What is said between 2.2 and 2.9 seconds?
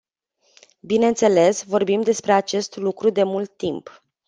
acest